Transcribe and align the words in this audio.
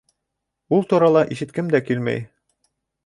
Ул 0.77 0.81
турала 0.93 1.23
ишеткем 1.35 1.69
дә 1.77 1.85
килмәй. 1.91 2.25